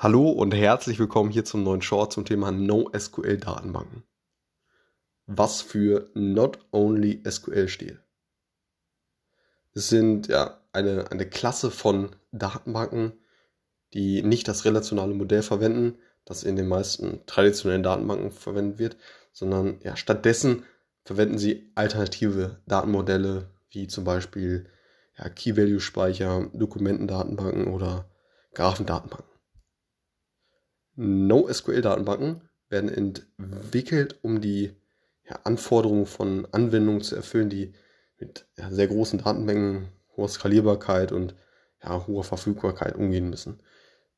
[0.00, 4.04] Hallo und herzlich willkommen hier zum neuen Short zum Thema NoSQL-Datenbanken.
[5.26, 7.98] Was für Not Only SQL steht.
[9.74, 13.14] Es sind ja eine, eine Klasse von Datenbanken,
[13.92, 18.96] die nicht das relationale Modell verwenden, das in den meisten traditionellen Datenbanken verwendet wird,
[19.32, 20.62] sondern ja, stattdessen
[21.02, 24.70] verwenden sie alternative Datenmodelle, wie zum Beispiel
[25.18, 28.08] ja, Key-Value-Speicher, Dokumentendatenbanken oder
[28.54, 29.37] Graphendatenbanken.
[30.98, 34.72] NoSQL-Datenbanken werden entwickelt, um die
[35.28, 37.72] ja, Anforderungen von Anwendungen zu erfüllen, die
[38.18, 41.34] mit ja, sehr großen Datenmengen, hoher Skalierbarkeit und
[41.82, 43.60] ja, hoher Verfügbarkeit umgehen müssen.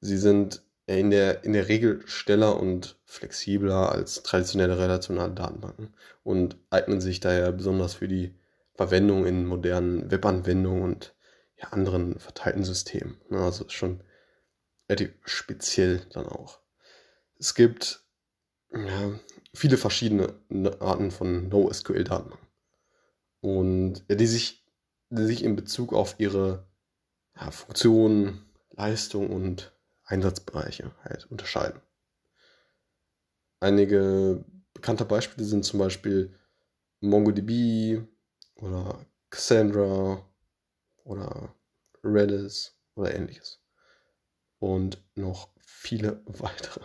[0.00, 6.56] Sie sind in der, in der Regel schneller und flexibler als traditionelle relationale Datenbanken und
[6.70, 8.34] eignen sich daher besonders für die
[8.74, 11.14] Verwendung in modernen Webanwendungen und
[11.56, 13.16] ja, anderen verteilten Systemen.
[13.30, 14.02] Also schon
[14.88, 16.60] relativ speziell dann auch.
[17.38, 18.04] Es gibt
[18.72, 19.18] ja,
[19.54, 20.34] viele verschiedene
[20.80, 22.48] Arten von NoSQL-Datenbanken.
[23.40, 24.66] Und die, sich,
[25.10, 26.66] die sich in Bezug auf ihre
[27.36, 29.72] ja, Funktion, Leistung und
[30.04, 31.80] Einsatzbereiche halt unterscheiden.
[33.60, 36.38] Einige bekannte Beispiele sind zum Beispiel
[37.00, 38.02] MongoDB
[38.56, 40.24] oder Cassandra
[41.04, 41.54] oder
[42.04, 43.60] Redis oder ähnliches.
[44.58, 46.84] Und noch viele weitere.